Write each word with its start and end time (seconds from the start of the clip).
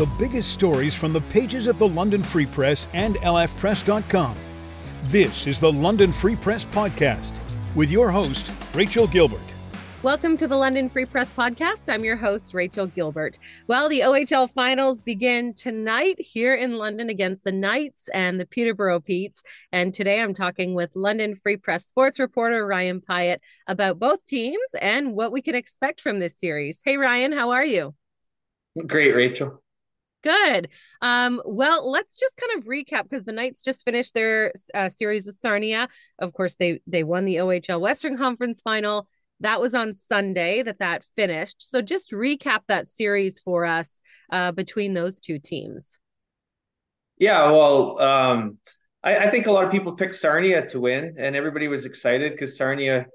the 0.00 0.06
biggest 0.18 0.50
stories 0.50 0.94
from 0.94 1.12
the 1.12 1.20
pages 1.20 1.66
of 1.66 1.78
the 1.78 1.86
London 1.86 2.22
Free 2.22 2.46
Press 2.46 2.86
and 2.94 3.16
lfpress.com. 3.16 4.34
This 5.08 5.46
is 5.46 5.60
the 5.60 5.70
London 5.70 6.10
Free 6.10 6.36
Press 6.36 6.64
Podcast 6.64 7.32
with 7.74 7.90
your 7.90 8.10
host, 8.10 8.50
Rachel 8.74 9.06
Gilbert. 9.06 9.44
Welcome 10.02 10.38
to 10.38 10.48
the 10.48 10.56
London 10.56 10.88
Free 10.88 11.04
Press 11.04 11.30
Podcast. 11.30 11.92
I'm 11.92 12.02
your 12.02 12.16
host, 12.16 12.54
Rachel 12.54 12.86
Gilbert. 12.86 13.38
Well, 13.66 13.90
the 13.90 14.00
OHL 14.00 14.48
finals 14.48 15.02
begin 15.02 15.52
tonight 15.52 16.18
here 16.18 16.54
in 16.54 16.78
London 16.78 17.10
against 17.10 17.44
the 17.44 17.52
Knights 17.52 18.08
and 18.14 18.40
the 18.40 18.46
Peterborough 18.46 19.00
Petes. 19.00 19.42
And 19.70 19.92
today 19.92 20.22
I'm 20.22 20.32
talking 20.32 20.72
with 20.72 20.96
London 20.96 21.34
Free 21.34 21.58
Press 21.58 21.84
sports 21.84 22.18
reporter 22.18 22.66
Ryan 22.66 23.02
Pyette 23.02 23.40
about 23.66 23.98
both 23.98 24.24
teams 24.24 24.56
and 24.80 25.12
what 25.12 25.30
we 25.30 25.42
can 25.42 25.54
expect 25.54 26.00
from 26.00 26.20
this 26.20 26.40
series. 26.40 26.80
Hey, 26.86 26.96
Ryan, 26.96 27.32
how 27.32 27.50
are 27.50 27.66
you? 27.66 27.94
Great, 28.86 29.14
Rachel. 29.14 29.60
Good. 30.22 30.68
Um, 31.00 31.40
well, 31.44 31.90
let's 31.90 32.16
just 32.16 32.36
kind 32.36 32.58
of 32.58 32.68
recap 32.68 33.04
because 33.04 33.24
the 33.24 33.32
Knights 33.32 33.62
just 33.62 33.84
finished 33.84 34.14
their 34.14 34.52
uh, 34.74 34.88
series 34.88 35.26
with 35.26 35.36
Sarnia. 35.36 35.88
Of 36.18 36.32
course, 36.32 36.56
they 36.56 36.80
they 36.86 37.04
won 37.04 37.24
the 37.24 37.36
OHL 37.36 37.80
Western 37.80 38.18
Conference 38.18 38.60
final 38.60 39.08
that 39.40 39.60
was 39.60 39.74
on 39.74 39.92
Sunday 39.92 40.62
that 40.62 40.78
that 40.78 41.04
finished. 41.16 41.68
So 41.68 41.82
just 41.82 42.12
recap 42.12 42.60
that 42.68 42.88
series 42.88 43.38
for 43.38 43.64
us 43.64 44.00
uh, 44.30 44.52
between 44.52 44.94
those 44.94 45.18
two 45.18 45.38
teams. 45.38 45.96
Yeah, 47.18 47.50
well, 47.50 48.00
um, 48.00 48.58
I, 49.02 49.16
I, 49.16 49.30
think 49.30 49.46
a 49.46 49.52
lot 49.52 49.64
of 49.64 49.70
people 49.70 49.92
picked 49.92 50.14
Sarnia 50.14 50.66
to 50.68 50.80
win, 50.80 51.16
and 51.18 51.36
everybody 51.36 51.68
was 51.68 51.84
excited 51.84 52.32
because 52.32 52.56
Sarnia 52.56 53.06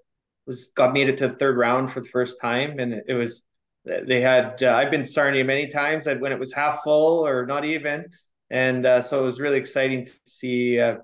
was 0.46 0.70
got 0.76 0.94
made 0.94 1.10
it 1.10 1.18
to 1.18 1.28
the 1.28 1.36
third 1.36 1.58
round 1.58 1.92
for 1.92 2.02
the 2.02 2.08
first 2.08 2.40
time, 2.40 2.78
and 2.80 3.02
it 3.08 3.14
was 3.14 3.44
they 3.86 4.22
had. 4.22 4.62
Uh, 4.64 4.74
I've 4.76 4.92
been 4.92 5.06
Sarnia 5.06 5.44
many 5.44 5.68
times 5.68 6.06
when 6.08 6.32
it 6.32 6.40
was 6.40 6.54
half 6.54 6.82
full 6.84 7.26
or 7.26 7.46
not 7.46 7.66
even, 7.66 8.06
and 8.50 8.86
uh, 8.86 9.02
so 9.02 9.20
it 9.20 9.24
was 9.24 9.40
really 9.40 9.58
exciting 9.58 10.06
to 10.06 10.12
see 10.26 10.80
uh, 10.80 10.98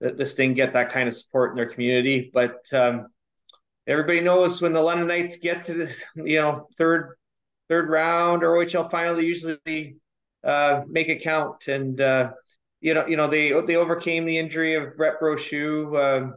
this 0.00 0.32
thing 0.32 0.54
get 0.54 0.72
that 0.72 0.90
kind 0.92 1.08
of 1.08 1.14
support 1.14 1.50
in 1.50 1.56
their 1.56 1.66
community. 1.66 2.30
But 2.32 2.64
um, 2.72 3.08
everybody 3.86 4.20
knows 4.20 4.60
when 4.62 4.72
the 4.72 4.80
London 4.80 5.08
Knights 5.08 5.36
get 5.36 5.64
to 5.64 5.74
the 5.74 5.96
you 6.24 6.40
know 6.40 6.68
third 6.76 7.16
third 7.68 7.90
round 7.90 8.42
or 8.42 8.52
OHL 8.52 8.90
final, 8.90 9.16
they 9.16 9.22
usually 9.22 9.96
uh, 10.44 10.82
make 10.88 11.08
it 11.08 11.22
count. 11.22 11.68
And 11.68 12.00
uh, 12.00 12.30
you 12.80 12.94
know, 12.94 13.06
you 13.06 13.16
know, 13.16 13.26
they 13.26 13.52
they 13.62 13.76
overcame 13.76 14.24
the 14.24 14.38
injury 14.38 14.74
of 14.74 14.96
Brett 14.96 15.20
Brochu, 15.20 15.94
uh, 15.96 16.36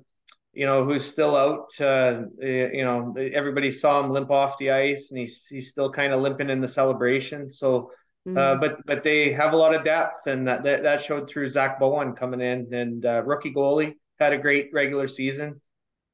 you 0.53 0.65
know, 0.65 0.83
who's 0.83 1.05
still 1.05 1.35
out. 1.35 1.69
Uh, 1.79 2.23
you 2.41 2.83
know, 2.83 3.15
everybody 3.17 3.71
saw 3.71 4.03
him 4.03 4.11
limp 4.11 4.31
off 4.31 4.57
the 4.57 4.71
ice, 4.71 5.09
and 5.09 5.19
he's 5.19 5.45
he's 5.47 5.69
still 5.69 5.91
kind 5.91 6.13
of 6.13 6.21
limping 6.21 6.49
in 6.49 6.61
the 6.61 6.67
celebration. 6.67 7.51
So. 7.51 7.91
Uh, 8.27 8.31
mm-hmm. 8.31 8.59
but 8.59 8.85
but 8.85 9.01
they 9.01 9.31
have 9.31 9.53
a 9.53 9.57
lot 9.57 9.73
of 9.73 9.85
depth, 9.85 10.27
and 10.27 10.45
that 10.45 10.61
that, 10.61 10.83
that 10.83 11.01
showed 11.01 11.27
through 11.27 11.47
Zach 11.47 11.79
Bowen 11.79 12.13
coming 12.13 12.41
in, 12.41 12.71
and 12.73 13.03
uh, 13.05 13.23
rookie 13.23 13.53
goalie 13.53 13.93
had 14.19 14.33
a 14.33 14.37
great 14.37 14.69
regular 14.73 15.07
season 15.07 15.61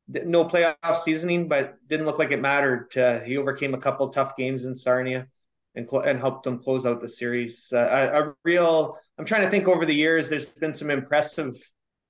no 0.07 0.45
playoff 0.45 0.97
seasoning, 0.97 1.47
but 1.47 1.75
didn't 1.87 2.05
look 2.05 2.19
like 2.19 2.31
it 2.31 2.41
mattered. 2.41 2.95
Uh, 2.95 3.19
he 3.19 3.37
overcame 3.37 3.73
a 3.73 3.79
couple 3.79 4.07
tough 4.09 4.35
games 4.35 4.65
in 4.65 4.75
Sarnia 4.75 5.27
and 5.73 5.89
cl- 5.89 6.03
and 6.03 6.19
helped 6.19 6.43
them 6.43 6.59
close 6.59 6.85
out 6.85 7.01
the 7.01 7.07
series. 7.07 7.71
Uh, 7.73 8.09
a, 8.13 8.23
a, 8.23 8.33
real, 8.43 8.97
I'm 9.17 9.25
trying 9.25 9.41
to 9.41 9.49
think 9.49 9.67
over 9.67 9.85
the 9.85 9.95
years. 9.95 10.29
There's 10.29 10.45
been 10.45 10.75
some 10.75 10.91
impressive, 10.91 11.55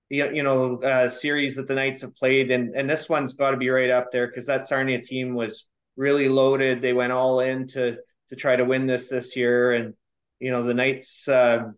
you 0.10 0.44
know, 0.44 0.78
uh, 0.82 1.10
series 1.10 1.56
that 1.56 1.68
the 1.68 1.76
Knights 1.76 2.02
have 2.02 2.16
played, 2.16 2.52
and 2.52 2.76
and 2.76 2.90
this 2.90 3.10
one's 3.10 3.34
got 3.34 3.52
to 3.52 3.58
be 3.58 3.70
right 3.70 3.90
up 3.90 4.12
there 4.12 4.28
because 4.28 4.46
that 4.48 4.68
Sarnia 4.68 5.02
team 5.02 5.34
was 5.34 5.66
really 5.98 6.30
loaded. 6.30 6.82
They 6.82 6.94
went 6.94 7.12
all 7.14 7.40
in 7.40 7.68
to 7.70 7.98
to 8.30 8.36
try 8.36 8.56
to 8.56 8.66
win 8.66 8.86
this 8.88 9.08
this 9.08 9.36
year, 9.36 9.74
and 9.74 9.94
you 10.40 10.52
know 10.52 10.64
the 10.64 10.74
Knights. 10.74 11.28
Uh, 11.28 11.72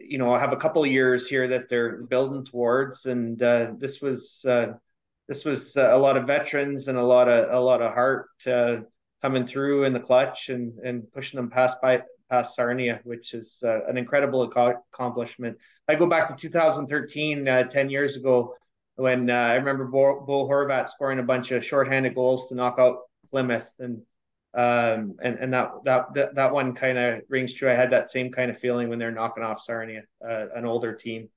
you 0.00 0.18
know, 0.18 0.36
have 0.36 0.52
a 0.52 0.56
couple 0.56 0.82
of 0.82 0.90
years 0.90 1.28
here 1.28 1.46
that 1.48 1.68
they're 1.68 2.02
building 2.02 2.44
towards, 2.44 3.06
and 3.06 3.40
uh, 3.40 3.72
this 3.78 4.00
was 4.00 4.44
uh, 4.48 4.72
this 5.28 5.44
was 5.44 5.76
a 5.76 5.96
lot 5.96 6.16
of 6.16 6.26
veterans 6.26 6.88
and 6.88 6.98
a 6.98 7.02
lot 7.02 7.28
of 7.28 7.52
a 7.52 7.60
lot 7.60 7.82
of 7.82 7.94
heart 7.94 8.28
uh, 8.46 8.78
coming 9.22 9.46
through 9.46 9.84
in 9.84 9.92
the 9.92 10.00
clutch 10.00 10.48
and 10.48 10.78
and 10.80 11.10
pushing 11.12 11.38
them 11.38 11.50
past 11.50 11.76
by 11.80 12.02
past 12.32 12.56
Sarnia, 12.56 12.98
which 13.04 13.34
is 13.34 13.58
uh, 13.62 13.84
an 13.84 13.98
incredible 13.98 14.42
accomplishment. 14.42 15.58
I 15.86 15.96
go 15.96 16.06
back 16.06 16.28
to 16.28 16.34
2013, 16.34 17.46
uh, 17.46 17.64
10 17.64 17.90
years 17.90 18.16
ago, 18.16 18.54
when 18.94 19.28
uh, 19.28 19.34
I 19.34 19.54
remember 19.56 19.84
Bo, 19.84 20.24
Bo 20.26 20.48
Horvat 20.48 20.88
scoring 20.88 21.18
a 21.18 21.22
bunch 21.22 21.50
of 21.50 21.62
shorthanded 21.62 22.14
goals 22.14 22.48
to 22.48 22.54
knock 22.54 22.76
out 22.78 23.00
Plymouth, 23.30 23.70
and 23.78 24.02
um, 24.54 25.16
and 25.22 25.38
and 25.38 25.52
that 25.52 25.72
that 25.84 26.14
that, 26.14 26.34
that 26.34 26.52
one 26.52 26.74
kind 26.74 26.96
of 26.96 27.22
rings 27.28 27.52
true. 27.52 27.70
I 27.70 27.74
had 27.74 27.90
that 27.90 28.10
same 28.10 28.30
kind 28.30 28.50
of 28.50 28.58
feeling 28.58 28.88
when 28.88 28.98
they're 28.98 29.12
knocking 29.12 29.44
off 29.44 29.60
Sarnia, 29.60 30.02
uh, 30.26 30.46
an 30.54 30.64
older 30.64 30.94
team, 30.94 31.28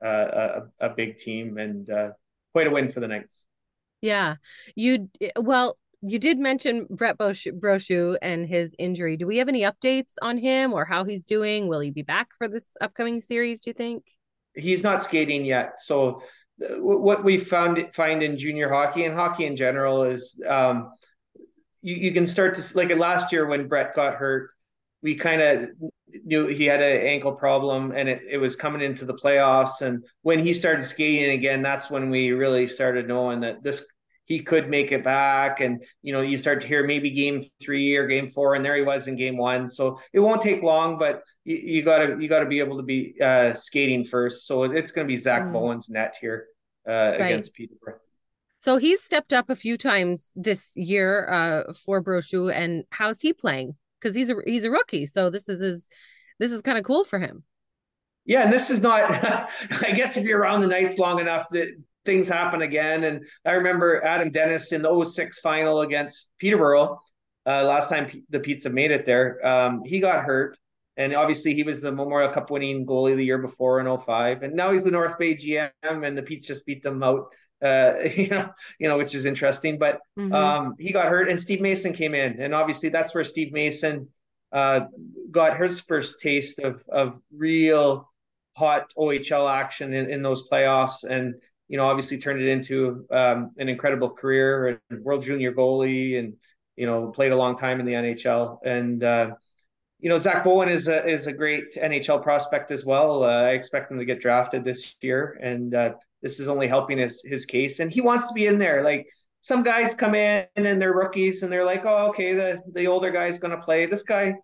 a, 0.00 0.62
a 0.80 0.90
big 0.90 1.18
team, 1.18 1.58
and 1.58 1.88
quite 2.52 2.66
a 2.66 2.70
win 2.70 2.88
for 2.88 3.00
the 3.00 3.08
Knights. 3.08 3.46
Yeah, 4.00 4.36
you 4.74 5.08
well, 5.36 5.78
you 6.02 6.18
did 6.18 6.38
mention 6.38 6.86
Brett 6.90 7.18
Brochu 7.18 8.16
and 8.20 8.46
his 8.46 8.74
injury. 8.78 9.16
Do 9.16 9.26
we 9.26 9.38
have 9.38 9.48
any 9.48 9.62
updates 9.62 10.14
on 10.22 10.38
him 10.38 10.72
or 10.72 10.84
how 10.84 11.04
he's 11.04 11.24
doing? 11.24 11.68
Will 11.68 11.80
he 11.80 11.90
be 11.90 12.02
back 12.02 12.28
for 12.38 12.48
this 12.48 12.76
upcoming 12.80 13.22
series? 13.22 13.60
Do 13.60 13.70
you 13.70 13.74
think? 13.74 14.04
He's 14.54 14.82
not 14.82 15.02
skating 15.02 15.44
yet. 15.44 15.80
So 15.80 16.22
uh, 16.62 16.76
what 16.80 17.24
we 17.24 17.38
found 17.38 17.82
find 17.94 18.22
in 18.22 18.36
junior 18.36 18.68
hockey 18.70 19.04
and 19.04 19.14
hockey 19.14 19.46
in 19.46 19.56
general 19.56 20.02
is 20.02 20.38
um, 20.48 20.90
you, 21.82 21.96
you 21.96 22.12
can 22.12 22.26
start 22.26 22.54
to 22.54 22.76
like 22.76 22.94
last 22.96 23.32
year 23.32 23.46
when 23.46 23.68
Brett 23.68 23.94
got 23.94 24.14
hurt, 24.14 24.50
we 25.02 25.14
kind 25.14 25.40
of 25.40 25.68
knew 26.24 26.46
he 26.46 26.64
had 26.64 26.80
an 26.80 27.06
ankle 27.06 27.32
problem 27.32 27.92
and 27.94 28.08
it, 28.08 28.22
it 28.28 28.38
was 28.38 28.56
coming 28.56 28.82
into 28.82 29.04
the 29.04 29.14
playoffs. 29.14 29.80
And 29.80 30.04
when 30.22 30.38
he 30.38 30.52
started 30.54 30.82
skating 30.82 31.30
again, 31.30 31.62
that's 31.62 31.90
when 31.90 32.10
we 32.10 32.32
really 32.32 32.66
started 32.66 33.08
knowing 33.08 33.40
that 33.40 33.62
this 33.62 33.84
he 34.26 34.40
could 34.40 34.68
make 34.68 34.92
it 34.92 35.02
back. 35.02 35.60
And 35.60 35.82
you 36.02 36.12
know, 36.12 36.20
you 36.20 36.38
start 36.38 36.60
to 36.60 36.66
hear 36.66 36.86
maybe 36.86 37.10
game 37.10 37.44
three 37.60 37.96
or 37.96 38.06
game 38.06 38.28
four, 38.28 38.54
and 38.54 38.64
there 38.64 38.76
he 38.76 38.82
was 38.82 39.08
in 39.08 39.16
game 39.16 39.36
one. 39.36 39.70
So 39.70 39.98
it 40.12 40.20
won't 40.20 40.42
take 40.42 40.62
long, 40.62 40.98
but 40.98 41.22
you, 41.44 41.56
you 41.56 41.82
gotta 41.82 42.16
you 42.20 42.28
gotta 42.28 42.46
be 42.46 42.60
able 42.60 42.76
to 42.76 42.82
be 42.82 43.14
uh, 43.20 43.54
skating 43.54 44.04
first. 44.04 44.46
So 44.46 44.64
it's 44.64 44.90
gonna 44.90 45.08
be 45.08 45.16
Zach 45.16 45.42
mm. 45.42 45.52
Bowen's 45.52 45.88
net 45.88 46.16
here 46.20 46.46
uh, 46.88 46.92
right. 46.92 47.20
against 47.22 47.54
Peterborough. 47.54 47.98
So 48.58 48.76
he's 48.76 49.02
stepped 49.02 49.32
up 49.32 49.50
a 49.50 49.56
few 49.56 49.76
times 49.76 50.32
this 50.34 50.70
year 50.74 51.28
uh, 51.30 51.72
for 51.72 52.02
Brochu, 52.02 52.52
and 52.52 52.84
how's 52.90 53.20
he 53.20 53.32
playing? 53.32 53.76
because 54.06 54.14
he's 54.14 54.30
a 54.30 54.36
he's 54.46 54.64
a 54.64 54.70
rookie. 54.70 55.06
So 55.06 55.30
this 55.30 55.48
is 55.48 55.60
his 55.60 55.88
this 56.38 56.52
is 56.52 56.62
kind 56.62 56.78
of 56.78 56.84
cool 56.84 57.04
for 57.04 57.18
him. 57.18 57.44
Yeah, 58.24 58.42
and 58.42 58.52
this 58.52 58.70
is 58.70 58.80
not. 58.80 59.10
I 59.82 59.92
guess 59.92 60.16
if 60.16 60.24
you're 60.24 60.40
around 60.40 60.60
the 60.60 60.66
Knights 60.66 60.98
long 60.98 61.20
enough, 61.20 61.46
that 61.50 61.68
things 62.06 62.28
happen 62.28 62.62
again. 62.62 63.04
And 63.04 63.26
I 63.44 63.52
remember 63.52 64.04
Adam 64.04 64.30
Dennis 64.30 64.72
in 64.72 64.82
the 64.82 65.04
06 65.04 65.40
final 65.40 65.80
against 65.80 66.28
Peterborough. 66.38 66.98
Uh, 67.44 67.64
last 67.64 67.90
time 67.90 68.06
P- 68.06 68.24
the 68.30 68.40
Petes 68.40 68.66
made 68.68 68.90
it 68.90 69.04
there, 69.04 69.44
um, 69.46 69.82
he 69.84 70.00
got 70.00 70.24
hurt. 70.24 70.58
And 70.96 71.14
obviously, 71.14 71.54
he 71.54 71.62
was 71.62 71.80
the 71.80 71.92
Memorial 71.92 72.30
Cup 72.30 72.50
winning 72.50 72.86
goalie 72.86 73.16
the 73.16 73.24
year 73.24 73.36
before 73.36 73.80
in 73.80 73.98
05. 73.98 74.42
And 74.42 74.54
now 74.54 74.70
he's 74.70 74.82
the 74.82 74.90
North 74.90 75.18
Bay 75.18 75.34
GM, 75.34 75.70
and 75.82 76.16
the 76.16 76.22
Petes 76.22 76.46
just 76.46 76.64
beat 76.64 76.82
them 76.82 77.02
out 77.02 77.34
uh, 77.62 77.94
you 78.16 78.28
know, 78.28 78.50
you 78.78 78.88
know, 78.88 78.98
which 78.98 79.14
is 79.14 79.24
interesting. 79.24 79.78
But 79.78 80.00
mm-hmm. 80.18 80.32
um, 80.32 80.74
he 80.78 80.92
got 80.92 81.08
hurt, 81.08 81.28
and 81.28 81.40
Steve 81.40 81.60
Mason 81.60 81.92
came 81.92 82.14
in, 82.14 82.40
and 82.40 82.54
obviously 82.54 82.88
that's 82.88 83.14
where 83.14 83.24
Steve 83.24 83.52
Mason 83.52 84.08
uh, 84.52 84.80
got 85.30 85.58
his 85.58 85.80
first 85.80 86.20
taste 86.20 86.58
of 86.58 86.82
of 86.88 87.18
real 87.34 88.10
hot 88.56 88.90
OHL 88.96 89.50
action 89.50 89.92
in, 89.92 90.10
in 90.10 90.22
those 90.22 90.48
playoffs, 90.48 91.04
and 91.04 91.34
you 91.68 91.76
know, 91.76 91.86
obviously 91.86 92.18
turned 92.18 92.40
it 92.40 92.48
into 92.48 93.06
um, 93.10 93.52
an 93.58 93.68
incredible 93.68 94.10
career, 94.10 94.80
and 94.90 95.02
world 95.02 95.22
junior 95.22 95.52
goalie, 95.52 96.18
and 96.18 96.34
you 96.76 96.86
know, 96.86 97.08
played 97.08 97.32
a 97.32 97.36
long 97.36 97.56
time 97.56 97.80
in 97.80 97.86
the 97.86 97.92
NHL, 97.92 98.58
and. 98.64 99.02
Uh, 99.02 99.30
you 99.98 100.10
know, 100.10 100.18
Zach 100.18 100.44
Bowen 100.44 100.68
is 100.68 100.88
a 100.88 101.06
is 101.06 101.26
a 101.26 101.32
great 101.32 101.74
NHL 101.74 102.22
prospect 102.22 102.70
as 102.70 102.84
well. 102.84 103.24
Uh, 103.24 103.42
I 103.44 103.50
expect 103.50 103.90
him 103.90 103.98
to 103.98 104.04
get 104.04 104.20
drafted 104.20 104.62
this 104.62 104.94
year, 105.00 105.38
and 105.42 105.74
uh, 105.74 105.94
this 106.22 106.38
is 106.38 106.48
only 106.48 106.66
helping 106.66 106.98
his 106.98 107.22
his 107.24 107.46
case, 107.46 107.80
and 107.80 107.90
he 107.90 108.00
wants 108.00 108.26
to 108.28 108.34
be 108.34 108.46
in 108.46 108.58
there. 108.58 108.84
Like 108.84 109.06
some 109.40 109.62
guys 109.62 109.94
come 109.94 110.14
in 110.14 110.46
and 110.56 110.80
they're 110.80 110.92
rookies, 110.92 111.42
and 111.42 111.52
they're 111.52 111.64
like, 111.64 111.84
oh, 111.86 112.08
okay, 112.08 112.34
the 112.34 112.60
the 112.72 112.86
older 112.86 113.10
guy's 113.10 113.38
going 113.38 113.56
to 113.56 113.62
play. 113.62 113.86
This 113.86 114.02
guy, 114.02 114.34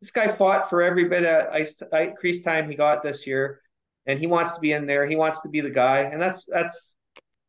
this 0.00 0.10
guy 0.10 0.28
fought 0.28 0.68
for 0.68 0.82
every 0.82 1.04
bit 1.04 1.24
of 1.24 1.52
ice, 1.52 1.76
ice 1.92 2.10
crease 2.18 2.42
time 2.42 2.68
he 2.68 2.76
got 2.76 3.02
this 3.02 3.26
year, 3.26 3.60
and 4.06 4.18
he 4.18 4.26
wants 4.26 4.54
to 4.54 4.60
be 4.60 4.72
in 4.72 4.86
there. 4.86 5.06
He 5.06 5.16
wants 5.16 5.40
to 5.40 5.48
be 5.48 5.60
the 5.60 5.70
guy, 5.70 6.00
and 6.00 6.20
that's 6.20 6.44
that's 6.46 6.94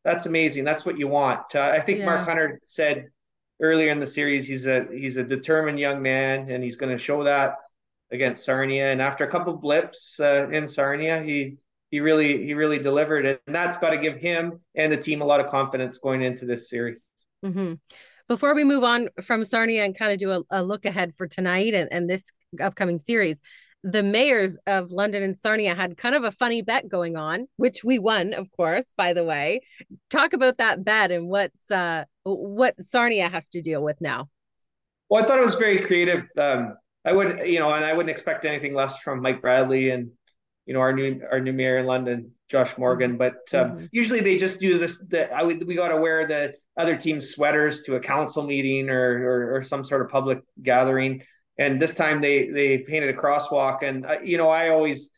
that's 0.04 0.26
amazing. 0.26 0.64
That's 0.64 0.84
what 0.84 0.98
you 0.98 1.08
want. 1.08 1.54
Uh, 1.54 1.72
I 1.74 1.80
think 1.80 2.00
yeah. 2.00 2.06
Mark 2.06 2.26
Hunter 2.26 2.60
said 2.64 3.06
earlier 3.60 3.92
in 3.92 4.00
the 4.00 4.06
series 4.06 4.48
he's 4.48 4.66
a 4.66 4.86
he's 4.92 5.16
a 5.16 5.24
determined 5.24 5.78
young 5.78 6.02
man, 6.02 6.50
and 6.50 6.62
he's 6.62 6.76
going 6.76 6.92
to 6.92 7.02
show 7.02 7.24
that 7.24 7.56
against 8.10 8.44
Sarnia. 8.44 8.92
And 8.92 9.00
after 9.00 9.24
a 9.24 9.30
couple 9.30 9.54
blips 9.56 10.18
uh, 10.20 10.48
in 10.50 10.66
Sarnia, 10.66 11.22
he 11.22 11.56
he 11.92 12.00
really 12.00 12.44
he 12.44 12.54
really 12.54 12.78
delivered 12.78 13.24
it 13.24 13.40
and 13.46 13.54
that's 13.54 13.76
got 13.76 13.90
to 13.90 13.98
give 13.98 14.16
him 14.16 14.58
and 14.74 14.90
the 14.90 14.96
team 14.96 15.22
a 15.22 15.24
lot 15.24 15.38
of 15.38 15.46
confidence 15.46 15.98
going 15.98 16.22
into 16.22 16.44
this 16.44 16.68
series 16.68 17.06
mm-hmm. 17.44 17.74
before 18.26 18.54
we 18.54 18.64
move 18.64 18.82
on 18.82 19.08
from 19.22 19.44
sarnia 19.44 19.84
and 19.84 19.96
kind 19.96 20.10
of 20.10 20.18
do 20.18 20.32
a, 20.32 20.42
a, 20.50 20.62
look 20.62 20.84
ahead 20.84 21.14
for 21.14 21.28
tonight 21.28 21.74
and, 21.74 21.92
and 21.92 22.10
this 22.10 22.32
upcoming 22.60 22.98
series 22.98 23.40
the 23.84 24.02
mayors 24.02 24.56
of 24.66 24.90
London 24.90 25.22
and 25.22 25.36
Sarnia 25.36 25.74
had 25.74 25.96
kind 25.96 26.14
of 26.14 26.24
a 26.24 26.30
funny 26.30 26.62
bet 26.62 26.88
going 26.88 27.16
on, 27.16 27.48
which 27.56 27.82
we 27.82 27.98
won, 27.98 28.32
of 28.32 28.50
course, 28.52 28.84
by 28.96 29.12
the 29.12 29.24
way. 29.24 29.60
Talk 30.10 30.32
about 30.32 30.58
that 30.58 30.84
bet 30.84 31.10
and 31.10 31.28
what's 31.28 31.70
uh 31.70 32.04
what 32.24 32.80
Sarnia 32.82 33.28
has 33.28 33.48
to 33.50 33.62
deal 33.62 33.82
with 33.82 34.00
now. 34.00 34.28
Well, 35.10 35.22
I 35.22 35.26
thought 35.26 35.38
it 35.38 35.44
was 35.44 35.56
very 35.56 35.78
creative. 35.78 36.24
Um, 36.38 36.76
I 37.04 37.12
would, 37.12 37.46
you 37.46 37.58
know, 37.58 37.70
and 37.70 37.84
I 37.84 37.92
wouldn't 37.92 38.10
expect 38.10 38.44
anything 38.44 38.74
less 38.74 38.98
from 38.98 39.20
Mike 39.20 39.42
Bradley 39.42 39.90
and 39.90 40.10
you 40.66 40.74
know 40.74 40.80
our 40.80 40.92
new 40.92 41.20
our 41.30 41.40
new 41.40 41.52
mayor 41.52 41.78
in 41.78 41.86
London, 41.86 42.30
Josh 42.48 42.78
Morgan. 42.78 43.18
Mm-hmm. 43.18 43.18
But 43.18 43.58
um, 43.58 43.72
mm-hmm. 43.72 43.86
usually 43.90 44.20
they 44.20 44.36
just 44.36 44.60
do 44.60 44.78
this. 44.78 44.98
The, 45.08 45.32
I 45.32 45.42
would 45.42 45.66
we 45.66 45.74
got 45.74 45.88
to 45.88 45.96
wear 45.96 46.26
the 46.26 46.54
other 46.76 46.96
team's 46.96 47.30
sweaters 47.30 47.80
to 47.82 47.96
a 47.96 48.00
council 48.00 48.44
meeting 48.44 48.88
or, 48.88 49.28
or, 49.28 49.56
or 49.56 49.62
some 49.62 49.84
sort 49.84 50.02
of 50.02 50.08
public 50.08 50.40
gathering. 50.62 51.22
And 51.62 51.80
this 51.80 51.94
time 51.94 52.20
they 52.20 52.48
they 52.48 52.78
painted 52.78 53.10
a 53.10 53.18
crosswalk. 53.18 53.82
And 53.82 54.06
uh, 54.06 54.20
you 54.22 54.36
know 54.36 54.50
I 54.50 54.68
always 54.68 55.10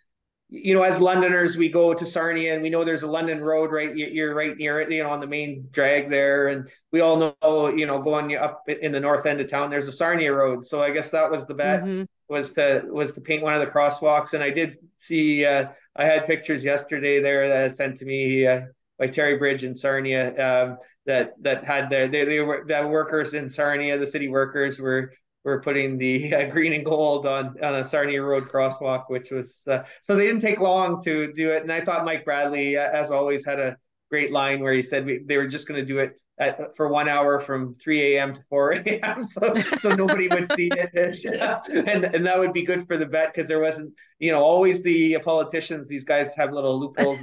you 0.54 0.74
know, 0.74 0.82
as 0.82 1.00
Londoners, 1.00 1.56
we 1.56 1.68
go 1.68 1.94
to 1.94 2.06
Sarnia 2.06 2.54
and 2.54 2.62
we 2.62 2.70
know 2.70 2.84
there's 2.84 3.02
a 3.02 3.10
London 3.10 3.40
road 3.40 3.72
right. 3.72 3.94
You're 3.96 4.34
right 4.34 4.56
near 4.56 4.80
it, 4.80 4.92
you 4.92 5.02
know, 5.02 5.10
on 5.10 5.20
the 5.20 5.26
main 5.26 5.68
drag 5.72 6.10
there, 6.10 6.48
and 6.48 6.68
we 6.92 7.00
all 7.00 7.16
know, 7.16 7.68
you 7.74 7.86
know, 7.86 8.00
going 8.00 8.36
up 8.36 8.62
in 8.68 8.92
the 8.92 9.00
north 9.00 9.26
end 9.26 9.40
of 9.40 9.48
town, 9.48 9.70
there's 9.70 9.88
a 9.88 9.92
Sarnia 9.92 10.32
road. 10.32 10.64
So 10.66 10.82
I 10.82 10.90
guess 10.90 11.10
that 11.10 11.30
was 11.30 11.46
the 11.46 11.54
bet 11.54 11.82
mm-hmm. 11.82 12.04
was 12.28 12.52
to 12.52 12.84
was 12.86 13.12
to 13.14 13.20
paint 13.20 13.42
one 13.42 13.54
of 13.54 13.60
the 13.60 13.72
crosswalks. 13.72 14.34
And 14.34 14.42
I 14.42 14.50
did 14.50 14.76
see, 14.98 15.44
uh, 15.44 15.68
I 15.96 16.04
had 16.04 16.26
pictures 16.26 16.62
yesterday 16.62 17.20
there 17.20 17.48
that 17.48 17.76
sent 17.76 17.96
to 17.98 18.04
me 18.04 18.46
uh, 18.46 18.62
by 18.98 19.06
Terry 19.06 19.36
Bridge 19.38 19.64
in 19.64 19.74
Sarnia 19.74 20.28
um, 20.38 20.78
that 21.06 21.32
that 21.42 21.64
had 21.64 21.90
their 21.90 22.06
they, 22.06 22.24
they 22.24 22.40
were 22.40 22.64
the 22.66 22.86
workers 22.86 23.32
in 23.32 23.50
Sarnia, 23.50 23.98
the 23.98 24.06
city 24.06 24.28
workers 24.28 24.78
were 24.78 25.12
were 25.44 25.60
putting 25.60 25.98
the 25.98 26.34
uh, 26.34 26.50
green 26.50 26.72
and 26.72 26.84
gold 26.84 27.26
on 27.26 27.56
on 27.62 27.76
a 27.76 27.84
Sarnia 27.84 28.22
Road 28.22 28.48
crosswalk, 28.48 29.04
which 29.08 29.30
was 29.30 29.62
uh, 29.70 29.84
so 30.02 30.16
they 30.16 30.26
didn't 30.26 30.42
take 30.42 30.60
long 30.60 31.02
to 31.04 31.32
do 31.32 31.50
it. 31.50 31.62
And 31.62 31.72
I 31.72 31.82
thought 31.82 32.04
Mike 32.04 32.24
Bradley, 32.24 32.76
uh, 32.76 32.90
as 32.90 33.10
always, 33.10 33.44
had 33.44 33.60
a 33.60 33.76
great 34.10 34.32
line 34.32 34.60
where 34.60 34.72
he 34.72 34.82
said 34.82 35.06
we, 35.06 35.20
they 35.24 35.36
were 35.36 35.46
just 35.46 35.68
going 35.68 35.80
to 35.80 35.86
do 35.86 35.98
it 35.98 36.20
at, 36.38 36.76
for 36.76 36.88
one 36.88 37.08
hour 37.08 37.38
from 37.38 37.74
3 37.74 38.16
a.m. 38.16 38.34
to 38.34 38.42
4 38.48 38.72
a.m. 38.86 39.26
So, 39.26 39.54
so 39.80 39.90
nobody 39.90 40.28
would 40.28 40.50
see 40.52 40.70
it. 40.72 41.24
and, 41.88 42.04
and 42.04 42.26
that 42.26 42.38
would 42.38 42.52
be 42.52 42.62
good 42.62 42.86
for 42.86 42.96
the 42.96 43.06
bet 43.06 43.32
because 43.32 43.48
there 43.48 43.60
wasn't, 43.60 43.92
you 44.18 44.32
know, 44.32 44.42
always 44.42 44.82
the 44.82 45.18
politicians, 45.24 45.88
these 45.88 46.04
guys 46.04 46.34
have 46.34 46.52
little 46.52 46.78
loopholes. 46.78 47.20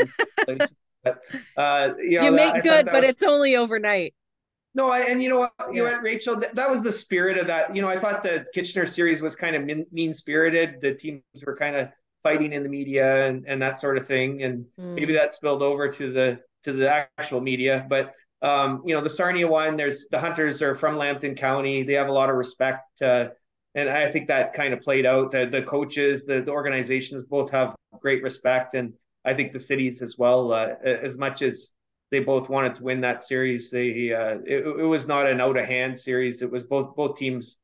but, 1.03 1.21
uh, 1.57 1.89
you, 1.97 2.19
know, 2.19 2.25
you 2.25 2.31
make 2.31 2.53
that, 2.53 2.63
good, 2.63 2.85
but 2.85 3.01
was, 3.01 3.09
it's 3.09 3.23
only 3.23 3.55
overnight. 3.55 4.13
No, 4.73 4.89
I, 4.89 4.99
and 5.01 5.21
you 5.21 5.29
know 5.29 5.39
what, 5.39 5.53
you 5.71 5.83
know 5.83 5.91
what, 5.91 6.01
Rachel, 6.01 6.37
that, 6.37 6.55
that, 6.55 6.69
was 6.69 6.81
the 6.81 6.91
spirit 6.91 7.37
of 7.37 7.45
that. 7.47 7.75
You 7.75 7.81
know, 7.81 7.89
I 7.89 7.99
thought 7.99 8.23
the 8.23 8.45
Kitchener 8.53 8.85
series 8.85 9.21
was 9.21 9.35
kind 9.35 9.55
of 9.55 9.85
mean 9.91 10.13
spirited. 10.13 10.79
The 10.81 10.93
teams 10.93 11.23
were 11.45 11.57
kind 11.57 11.75
of 11.75 11.89
fighting 12.23 12.53
in 12.53 12.63
the 12.63 12.69
media 12.69 13.27
and, 13.27 13.45
and 13.47 13.61
that 13.61 13.79
sort 13.79 13.97
of 13.97 14.07
thing, 14.07 14.43
and 14.43 14.65
mm. 14.79 14.95
maybe 14.95 15.13
that 15.13 15.33
spilled 15.33 15.61
over 15.61 15.89
to 15.89 16.13
the 16.13 16.39
to 16.63 16.73
the 16.73 17.07
actual 17.17 17.41
media. 17.41 17.85
But 17.89 18.13
um, 18.41 18.81
you 18.85 18.95
know, 18.95 19.01
the 19.01 19.09
Sarnia 19.09 19.47
one, 19.47 19.75
there's 19.75 20.05
the 20.09 20.19
Hunters 20.19 20.61
are 20.61 20.75
from 20.75 20.97
Lambton 20.97 21.35
County. 21.35 21.83
They 21.83 21.93
have 21.93 22.07
a 22.07 22.13
lot 22.13 22.29
of 22.29 22.35
respect, 22.35 23.01
uh, 23.01 23.29
and 23.75 23.89
I 23.89 24.09
think 24.09 24.27
that 24.27 24.53
kind 24.53 24.73
of 24.73 24.81
played 24.81 25.05
out. 25.05 25.31
The, 25.31 25.45
the 25.45 25.61
coaches, 25.61 26.23
the, 26.23 26.41
the 26.41 26.51
organizations, 26.51 27.23
both 27.23 27.51
have 27.51 27.75
great 27.99 28.23
respect, 28.23 28.73
and 28.73 28.93
I 29.25 29.33
think 29.33 29.53
the 29.53 29.59
cities 29.59 30.01
as 30.01 30.17
well. 30.17 30.53
Uh, 30.53 30.75
as 30.83 31.17
much 31.17 31.41
as 31.41 31.71
they 32.11 32.19
both 32.19 32.49
wanted 32.49 32.75
to 32.75 32.83
win 32.83 33.01
that 33.01 33.23
series. 33.23 33.69
They 33.69 34.13
uh, 34.13 34.39
it, 34.45 34.65
it 34.65 34.85
was 34.85 35.07
not 35.07 35.27
an 35.27 35.41
out 35.41 35.57
of 35.57 35.65
hand 35.65 35.97
series. 35.97 36.41
It 36.41 36.51
was 36.51 36.63
both 36.63 36.95
both 36.95 37.17
teams 37.17 37.57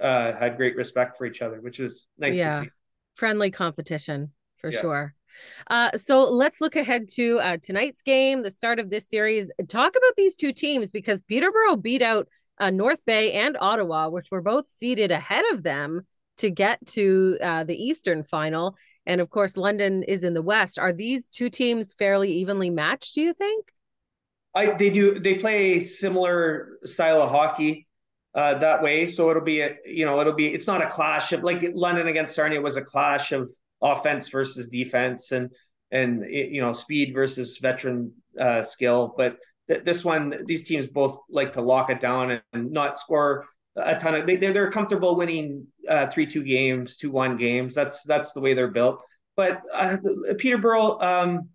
uh, 0.00 0.32
had 0.32 0.56
great 0.56 0.76
respect 0.76 1.16
for 1.16 1.24
each 1.24 1.40
other, 1.40 1.60
which 1.60 1.78
was 1.78 2.06
nice 2.18 2.36
yeah. 2.36 2.60
to 2.60 2.64
see. 2.66 2.70
Friendly 3.14 3.50
competition 3.50 4.32
for 4.58 4.70
yeah. 4.70 4.80
sure. 4.80 5.14
Uh, 5.68 5.90
so 5.96 6.24
let's 6.24 6.60
look 6.60 6.76
ahead 6.76 7.08
to 7.08 7.38
uh, 7.40 7.56
tonight's 7.62 8.02
game, 8.02 8.42
the 8.42 8.50
start 8.50 8.78
of 8.78 8.90
this 8.90 9.08
series. 9.08 9.50
Talk 9.68 9.90
about 9.90 10.16
these 10.16 10.36
two 10.36 10.52
teams 10.52 10.90
because 10.90 11.22
Peterborough 11.22 11.76
beat 11.76 12.02
out 12.02 12.28
uh, 12.58 12.70
North 12.70 13.04
Bay 13.06 13.32
and 13.32 13.56
Ottawa, 13.60 14.08
which 14.08 14.30
were 14.30 14.42
both 14.42 14.66
seated 14.66 15.10
ahead 15.10 15.44
of 15.52 15.62
them 15.62 16.02
to 16.38 16.50
get 16.50 16.84
to 16.86 17.38
uh, 17.42 17.64
the 17.64 17.76
Eastern 17.76 18.24
final. 18.24 18.76
And 19.06 19.20
of 19.20 19.30
course, 19.30 19.56
London 19.56 20.02
is 20.02 20.24
in 20.24 20.34
the 20.34 20.42
West. 20.42 20.78
Are 20.78 20.92
these 20.92 21.28
two 21.28 21.50
teams 21.50 21.92
fairly 21.92 22.32
evenly 22.32 22.70
matched, 22.70 23.14
do 23.14 23.20
you 23.20 23.32
think? 23.32 23.72
I 24.54 24.72
they 24.72 24.90
do 24.90 25.18
they 25.18 25.34
play 25.34 25.74
a 25.74 25.80
similar 25.80 26.68
style 26.84 27.22
of 27.22 27.30
hockey 27.30 27.86
uh, 28.34 28.54
that 28.54 28.82
way. 28.82 29.06
So 29.06 29.30
it'll 29.30 29.42
be 29.42 29.60
a 29.60 29.76
you 29.86 30.04
know 30.04 30.20
it'll 30.20 30.34
be 30.34 30.48
it's 30.48 30.66
not 30.66 30.82
a 30.82 30.88
clash 30.88 31.32
of 31.32 31.42
like 31.42 31.62
London 31.74 32.06
against 32.08 32.34
Sarnia 32.34 32.60
was 32.60 32.76
a 32.76 32.82
clash 32.82 33.32
of 33.32 33.48
offense 33.80 34.28
versus 34.28 34.68
defense 34.68 35.32
and 35.32 35.50
and 35.90 36.24
you 36.28 36.60
know 36.60 36.72
speed 36.72 37.14
versus 37.14 37.58
veteran 37.58 38.12
uh, 38.38 38.62
skill. 38.62 39.14
But 39.16 39.38
th- 39.68 39.84
this 39.84 40.04
one, 40.04 40.34
these 40.46 40.64
teams 40.64 40.88
both 40.88 41.18
like 41.30 41.52
to 41.54 41.62
lock 41.62 41.90
it 41.90 42.00
down 42.00 42.40
and 42.52 42.70
not 42.70 42.98
score 42.98 43.46
a 43.76 43.96
ton 43.96 44.14
of. 44.14 44.26
They 44.26 44.36
they're, 44.36 44.52
they're 44.52 44.70
comfortable 44.70 45.16
winning 45.16 45.66
uh, 45.88 46.08
three 46.08 46.26
two 46.26 46.44
games, 46.44 46.96
two 46.96 47.10
one 47.10 47.36
games. 47.36 47.74
That's 47.74 48.02
that's 48.02 48.32
the 48.32 48.40
way 48.40 48.54
they're 48.54 48.70
built. 48.70 49.02
But 49.34 49.62
uh, 49.74 49.96
Peterborough. 50.38 51.00
Um, 51.00 51.48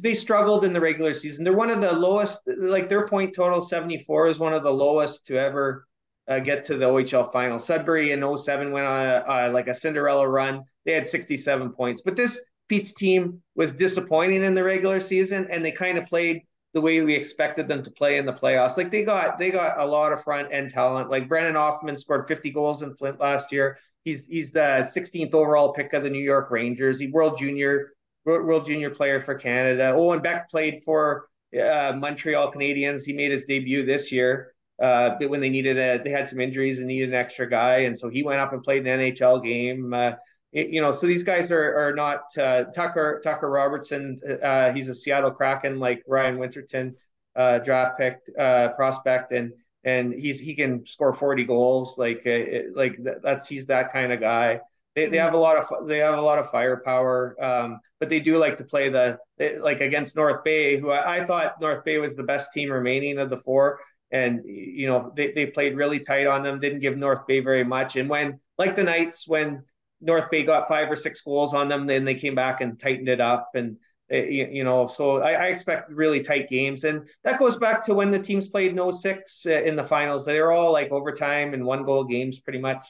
they 0.00 0.14
struggled 0.14 0.64
in 0.64 0.72
the 0.72 0.80
regular 0.80 1.14
season. 1.14 1.44
They're 1.44 1.52
one 1.52 1.70
of 1.70 1.80
the 1.80 1.92
lowest, 1.92 2.40
like 2.58 2.88
their 2.88 3.06
point 3.06 3.34
total 3.34 3.60
74 3.60 4.28
is 4.28 4.38
one 4.38 4.54
of 4.54 4.62
the 4.62 4.72
lowest 4.72 5.26
to 5.26 5.36
ever 5.36 5.86
uh, 6.28 6.38
get 6.38 6.64
to 6.64 6.76
the 6.76 6.86
OHL 6.86 7.30
final. 7.32 7.58
Sudbury 7.58 8.12
in 8.12 8.38
07 8.38 8.72
went 8.72 8.86
on 8.86 9.06
a, 9.06 9.24
uh, 9.28 9.50
like 9.52 9.68
a 9.68 9.74
Cinderella 9.74 10.28
run. 10.28 10.62
They 10.84 10.92
had 10.92 11.06
67 11.06 11.72
points, 11.72 12.02
but 12.02 12.16
this 12.16 12.40
Petes 12.68 12.94
team 12.94 13.42
was 13.54 13.72
disappointing 13.72 14.42
in 14.42 14.54
the 14.54 14.64
regular 14.64 15.00
season, 15.00 15.46
and 15.50 15.64
they 15.64 15.72
kind 15.72 15.98
of 15.98 16.06
played 16.06 16.42
the 16.72 16.80
way 16.80 17.02
we 17.02 17.14
expected 17.14 17.68
them 17.68 17.82
to 17.82 17.90
play 17.90 18.16
in 18.16 18.24
the 18.24 18.32
playoffs. 18.32 18.78
Like 18.78 18.90
they 18.90 19.02
got 19.02 19.38
they 19.38 19.50
got 19.50 19.78
a 19.78 19.84
lot 19.84 20.12
of 20.12 20.22
front 20.22 20.48
end 20.50 20.70
talent. 20.70 21.10
Like 21.10 21.28
Brennan 21.28 21.54
Othmann 21.54 21.98
scored 21.98 22.26
50 22.26 22.50
goals 22.50 22.80
in 22.80 22.94
Flint 22.94 23.20
last 23.20 23.52
year. 23.52 23.78
He's 24.04 24.26
he's 24.26 24.50
the 24.50 24.90
16th 24.96 25.34
overall 25.34 25.74
pick 25.74 25.92
of 25.92 26.02
the 26.02 26.10
New 26.10 26.22
York 26.22 26.50
Rangers. 26.50 26.98
He 26.98 27.08
World 27.08 27.36
Junior 27.38 27.92
World 28.24 28.66
Junior 28.66 28.90
player 28.90 29.20
for 29.20 29.34
Canada. 29.34 29.94
Owen 29.96 30.20
Beck 30.20 30.50
played 30.50 30.82
for 30.84 31.28
uh, 31.54 31.92
Montreal 31.96 32.52
Canadiens. 32.52 33.04
He 33.04 33.12
made 33.12 33.30
his 33.30 33.44
debut 33.44 33.84
this 33.84 34.12
year. 34.12 34.54
Uh, 34.80 35.16
when 35.28 35.40
they 35.40 35.50
needed 35.50 35.78
a, 35.78 36.02
they 36.02 36.10
had 36.10 36.28
some 36.28 36.40
injuries 36.40 36.78
and 36.78 36.88
needed 36.88 37.10
an 37.10 37.14
extra 37.14 37.48
guy, 37.48 37.78
and 37.78 37.96
so 37.96 38.08
he 38.08 38.22
went 38.22 38.40
up 38.40 38.52
and 38.52 38.62
played 38.62 38.86
an 38.86 39.00
NHL 39.00 39.42
game. 39.42 39.92
Uh, 39.92 40.12
it, 40.52 40.70
you 40.70 40.80
know, 40.80 40.92
so 40.92 41.06
these 41.06 41.22
guys 41.22 41.52
are 41.52 41.88
are 41.88 41.94
not 41.94 42.22
uh, 42.36 42.64
Tucker 42.74 43.20
Tucker 43.22 43.48
Robertson. 43.48 44.18
Uh, 44.42 44.72
he's 44.72 44.88
a 44.88 44.94
Seattle 44.94 45.30
Kraken 45.30 45.78
like 45.78 46.02
Ryan 46.08 46.38
Winterton, 46.38 46.96
uh, 47.36 47.58
draft 47.58 47.98
pick 47.98 48.18
prospect, 48.34 49.30
and 49.32 49.52
and 49.84 50.12
he's 50.12 50.40
he 50.40 50.54
can 50.54 50.84
score 50.86 51.12
forty 51.12 51.44
goals. 51.44 51.96
Like 51.96 52.26
like 52.74 52.98
that's 53.22 53.46
he's 53.46 53.66
that 53.66 53.92
kind 53.92 54.12
of 54.12 54.20
guy. 54.20 54.60
They, 54.94 55.06
they 55.06 55.16
have 55.16 55.32
a 55.32 55.38
lot 55.38 55.56
of 55.56 55.88
they 55.88 55.98
have 55.98 56.18
a 56.18 56.22
lot 56.22 56.38
of 56.38 56.50
firepower, 56.50 57.42
um, 57.42 57.80
but 57.98 58.10
they 58.10 58.20
do 58.20 58.36
like 58.36 58.58
to 58.58 58.64
play 58.64 58.90
the 58.90 59.18
like 59.58 59.80
against 59.80 60.16
North 60.16 60.44
Bay, 60.44 60.76
who 60.76 60.90
I, 60.90 61.18
I, 61.18 61.24
thought 61.24 61.60
North 61.60 61.82
Bay 61.84 61.98
was 61.98 62.14
the 62.14 62.22
best 62.22 62.52
team 62.52 62.70
remaining 62.70 63.18
of 63.18 63.30
the 63.30 63.38
four, 63.38 63.80
and 64.10 64.42
you 64.44 64.86
know 64.86 65.10
they, 65.16 65.32
they 65.32 65.46
played 65.46 65.76
really 65.76 65.98
tight 65.98 66.26
on 66.26 66.42
them, 66.42 66.60
didn't 66.60 66.80
give 66.80 66.98
North 66.98 67.26
Bay 67.26 67.40
very 67.40 67.64
much, 67.64 67.96
and 67.96 68.08
when 68.08 68.38
like 68.58 68.74
the 68.74 68.84
Knights 68.84 69.26
when 69.26 69.62
North 70.02 70.30
Bay 70.30 70.42
got 70.42 70.68
five 70.68 70.90
or 70.90 70.96
six 70.96 71.22
goals 71.22 71.54
on 71.54 71.68
them, 71.68 71.86
then 71.86 72.04
they 72.04 72.14
came 72.14 72.34
back 72.34 72.60
and 72.60 72.78
tightened 72.78 73.08
it 73.08 73.20
up, 73.20 73.48
and 73.54 73.78
eh, 74.10 74.24
you 74.24 74.64
know 74.64 74.86
so 74.86 75.22
I, 75.22 75.32
I 75.32 75.46
expect 75.46 75.90
really 75.90 76.22
tight 76.22 76.50
games, 76.50 76.84
and 76.84 77.08
that 77.24 77.38
goes 77.38 77.56
back 77.56 77.82
to 77.84 77.94
when 77.94 78.10
the 78.10 78.18
teams 78.18 78.48
played 78.48 78.74
no 78.74 78.90
six 78.90 79.46
eh, 79.46 79.60
in 79.60 79.74
the 79.74 79.84
finals. 79.84 80.26
They 80.26 80.38
were 80.38 80.52
all 80.52 80.70
like 80.70 80.92
overtime 80.92 81.54
and 81.54 81.64
one 81.64 81.84
goal 81.84 82.04
games 82.04 82.40
pretty 82.40 82.58
much. 82.58 82.86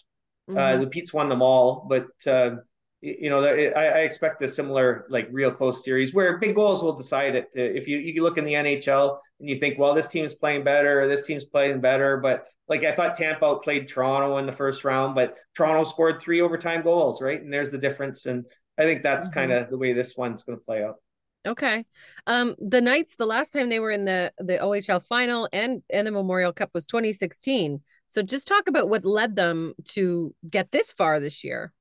Uh, 0.56 0.60
mm-hmm. 0.60 0.80
Uh, 0.80 0.84
the 0.84 0.86
Petes 0.86 1.12
won 1.12 1.28
them 1.28 1.42
all, 1.42 1.86
but 1.88 2.06
uh, 2.26 2.56
you 3.00 3.30
know, 3.30 3.44
I, 3.44 3.84
I, 3.84 3.98
expect 4.00 4.40
a 4.42 4.48
similar 4.48 5.06
like 5.10 5.28
real 5.32 5.50
close 5.50 5.84
series 5.84 6.14
where 6.14 6.38
big 6.38 6.54
goals 6.54 6.84
will 6.84 6.96
decide 6.96 7.34
it. 7.34 7.50
If 7.52 7.88
you 7.88 7.98
you 7.98 8.22
look 8.22 8.38
in 8.38 8.44
the 8.44 8.54
NHL 8.54 9.18
and 9.40 9.48
you 9.48 9.56
think, 9.56 9.76
well, 9.76 9.92
this 9.92 10.06
team's 10.06 10.34
playing 10.34 10.62
better, 10.62 11.08
this 11.08 11.26
team's 11.26 11.44
playing 11.44 11.80
better, 11.80 12.18
but 12.18 12.46
like 12.68 12.84
I 12.84 12.92
thought 12.92 13.16
Tampa 13.16 13.56
played 13.56 13.88
Toronto 13.88 14.38
in 14.38 14.46
the 14.46 14.52
first 14.52 14.84
round, 14.84 15.16
but 15.16 15.34
Toronto 15.54 15.84
scored 15.84 16.22
three 16.22 16.40
overtime 16.40 16.82
goals, 16.82 17.20
right? 17.20 17.42
And 17.42 17.52
there's 17.52 17.72
the 17.72 17.78
difference. 17.78 18.26
And 18.26 18.46
I 18.78 18.82
think 18.84 19.02
that's 19.02 19.26
mm-hmm. 19.26 19.34
kind 19.34 19.52
of 19.52 19.68
the 19.68 19.76
way 19.76 19.92
this 19.92 20.16
one's 20.16 20.44
going 20.44 20.58
to 20.58 20.64
play 20.64 20.84
out. 20.84 20.96
Okay. 21.44 21.84
Um 22.28 22.54
the 22.60 22.80
Knights 22.80 23.16
the 23.16 23.26
last 23.26 23.50
time 23.50 23.68
they 23.68 23.80
were 23.80 23.90
in 23.90 24.04
the 24.04 24.32
the 24.38 24.58
OHL 24.58 25.04
final 25.04 25.48
and 25.52 25.82
and 25.90 26.06
the 26.06 26.12
Memorial 26.12 26.52
Cup 26.52 26.70
was 26.72 26.86
2016. 26.86 27.80
So 28.12 28.20
just 28.20 28.46
talk 28.46 28.68
about 28.68 28.90
what 28.90 29.06
led 29.06 29.36
them 29.36 29.72
to 29.86 30.34
get 30.50 30.70
this 30.70 30.92
far 30.92 31.18
this 31.18 31.42
year. 31.42 31.72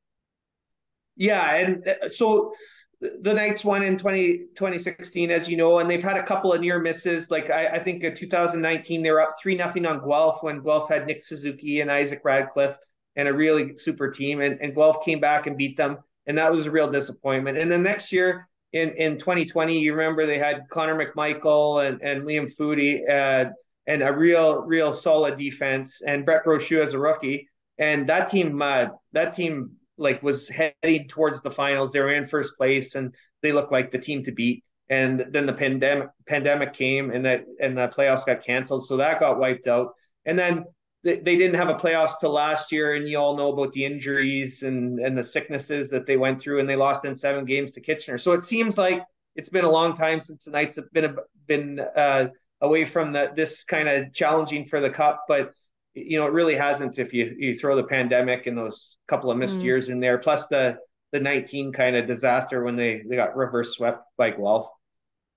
Yeah, 1.17 1.55
and 1.57 1.85
uh, 1.85 2.07
so 2.07 2.53
the 3.01 3.33
Knights 3.33 3.65
won 3.65 3.83
in 3.83 3.97
20, 3.97 4.37
2016, 4.55 5.29
as 5.29 5.49
you 5.49 5.57
know, 5.57 5.79
and 5.79 5.89
they've 5.89 6.01
had 6.01 6.15
a 6.15 6.23
couple 6.23 6.53
of 6.53 6.61
near 6.61 6.79
misses. 6.79 7.29
Like 7.29 7.49
I, 7.49 7.67
I 7.67 7.79
think 7.79 8.05
in 8.05 8.15
2019, 8.15 9.03
they 9.03 9.11
were 9.11 9.19
up 9.19 9.31
3 9.41 9.55
nothing 9.55 9.85
on 9.85 10.07
Guelph 10.07 10.41
when 10.41 10.63
Guelph 10.63 10.87
had 10.87 11.05
Nick 11.05 11.21
Suzuki 11.21 11.81
and 11.81 11.91
Isaac 11.91 12.21
Ratcliffe 12.23 12.77
and 13.17 13.27
a 13.27 13.33
really 13.33 13.75
super 13.75 14.09
team. 14.09 14.39
And, 14.39 14.57
and 14.61 14.73
Guelph 14.73 15.03
came 15.03 15.19
back 15.19 15.47
and 15.47 15.57
beat 15.57 15.75
them. 15.75 15.97
and 16.27 16.37
that 16.37 16.49
was 16.49 16.65
a 16.65 16.71
real 16.71 16.89
disappointment. 16.89 17.57
And 17.57 17.69
then 17.69 17.83
next 17.83 18.13
year 18.13 18.47
in 18.71 18.91
in 18.91 19.17
2020, 19.17 19.77
you 19.77 19.91
remember 19.93 20.25
they 20.25 20.37
had 20.39 20.69
Connor 20.69 20.95
McMichael 20.97 21.85
and 21.85 22.01
and 22.01 22.23
Liam 22.23 22.49
Foudy. 22.57 23.03
uh, 23.09 23.51
and 23.91 24.01
a 24.01 24.13
real 24.13 24.61
real 24.61 24.93
solid 24.93 25.37
defense, 25.37 26.01
and 26.07 26.25
Brett 26.25 26.45
Brochu 26.45 26.81
as 26.81 26.93
a 26.93 26.99
rookie, 26.99 27.49
and 27.77 28.07
that 28.07 28.29
team 28.29 28.61
uh, 28.61 28.87
that 29.11 29.33
team 29.33 29.71
like 29.97 30.23
was 30.23 30.47
heading 30.47 31.07
towards 31.09 31.41
the 31.41 31.51
finals. 31.51 31.91
They 31.91 31.99
were 31.99 32.13
in 32.13 32.25
first 32.25 32.55
place, 32.57 32.95
and 32.95 33.13
they 33.41 33.51
looked 33.51 33.71
like 33.71 33.91
the 33.91 33.99
team 33.99 34.23
to 34.23 34.31
beat. 34.31 34.63
And 34.89 35.25
then 35.31 35.45
the 35.45 35.53
pandemic 35.53 36.07
pandemic 36.25 36.73
came, 36.73 37.11
and 37.11 37.25
that 37.25 37.43
and 37.59 37.77
the 37.77 37.89
playoffs 37.89 38.25
got 38.25 38.45
canceled, 38.45 38.85
so 38.85 38.95
that 38.97 39.19
got 39.19 39.39
wiped 39.39 39.67
out. 39.67 39.89
And 40.25 40.39
then 40.39 40.63
they, 41.03 41.17
didn't 41.17 41.55
have 41.55 41.69
a 41.69 41.75
playoffs 41.75 42.19
till 42.19 42.31
last 42.31 42.71
year, 42.71 42.95
and 42.95 43.09
you 43.09 43.17
all 43.17 43.35
know 43.35 43.51
about 43.51 43.73
the 43.73 43.83
injuries 43.83 44.63
and 44.63 44.99
and 44.99 45.17
the 45.17 45.23
sicknesses 45.23 45.89
that 45.89 46.05
they 46.05 46.15
went 46.15 46.41
through, 46.41 46.59
and 46.61 46.69
they 46.69 46.77
lost 46.77 47.03
in 47.03 47.15
seven 47.15 47.43
games 47.43 47.71
to 47.73 47.81
Kitchener. 47.81 48.17
So 48.17 48.31
it 48.31 48.43
seems 48.43 48.77
like 48.77 49.03
it's 49.35 49.49
been 49.49 49.65
a 49.65 49.71
long 49.71 49.95
time 49.95 50.21
since 50.21 50.45
have 50.45 50.93
been 50.93 51.15
been 51.47 51.79
uh, 51.79 52.27
away 52.61 52.85
from 52.85 53.13
the, 53.13 53.31
this 53.35 53.63
kind 53.63 53.89
of 53.89 54.13
challenging 54.13 54.65
for 54.65 54.79
the 54.79 54.89
cup, 54.89 55.25
but 55.27 55.51
you 55.93 56.17
know 56.17 56.25
it 56.25 56.31
really 56.31 56.55
hasn't 56.55 56.99
if 56.99 57.13
you 57.13 57.35
you 57.37 57.53
throw 57.53 57.75
the 57.75 57.83
pandemic 57.83 58.47
and 58.47 58.57
those 58.57 58.97
couple 59.07 59.29
of 59.29 59.37
missed 59.37 59.59
mm. 59.59 59.63
years 59.63 59.89
in 59.89 59.99
there, 59.99 60.17
plus 60.17 60.47
the 60.47 60.77
the 61.11 61.19
19 61.19 61.73
kind 61.73 61.95
of 61.95 62.07
disaster 62.07 62.63
when 62.63 62.75
they 62.75 63.01
they 63.07 63.15
got 63.15 63.35
reverse 63.35 63.75
swept 63.75 64.03
by 64.17 64.29
Guelph. 64.29 64.69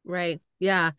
Right. 0.05 0.41
Yeah. 0.61 0.93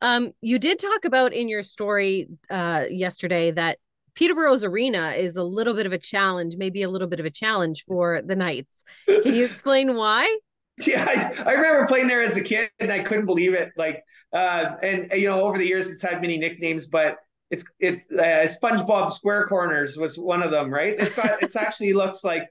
Um, 0.00 0.32
you 0.40 0.58
did 0.58 0.78
talk 0.78 1.04
about 1.04 1.32
in 1.32 1.48
your 1.48 1.62
story 1.62 2.28
uh, 2.50 2.84
yesterday 2.90 3.50
that 3.50 3.78
Peterborough's 4.14 4.64
arena 4.64 5.10
is 5.10 5.36
a 5.36 5.44
little 5.44 5.74
bit 5.74 5.86
of 5.86 5.92
a 5.92 5.98
challenge, 5.98 6.56
maybe 6.56 6.82
a 6.82 6.88
little 6.88 7.08
bit 7.08 7.20
of 7.20 7.26
a 7.26 7.30
challenge 7.30 7.84
for 7.86 8.20
the 8.22 8.36
Knights. 8.36 8.84
Can 9.06 9.34
you 9.34 9.44
explain 9.50 9.94
why? 9.94 10.38
Yeah, 10.86 11.06
I, 11.08 11.50
I, 11.50 11.52
remember 11.52 11.86
playing 11.86 12.08
there 12.08 12.22
as 12.22 12.36
a 12.36 12.40
kid, 12.40 12.70
and 12.80 12.90
I 12.90 13.00
couldn't 13.00 13.26
believe 13.26 13.54
it. 13.54 13.70
Like, 13.76 14.02
uh, 14.32 14.76
and 14.82 15.10
you 15.12 15.28
know, 15.28 15.40
over 15.42 15.58
the 15.58 15.66
years, 15.66 15.90
it's 15.90 16.02
had 16.02 16.20
many 16.20 16.38
nicknames, 16.38 16.86
but 16.86 17.18
it's 17.50 17.64
it's 17.78 18.10
uh, 18.10 18.46
SpongeBob 18.46 19.12
Square 19.12 19.46
Corners 19.46 19.96
was 19.96 20.18
one 20.18 20.42
of 20.42 20.50
them, 20.50 20.72
right? 20.72 20.94
It's 20.98 21.14
got 21.14 21.42
it's 21.42 21.54
actually 21.54 21.92
looks 21.92 22.24
like 22.24 22.48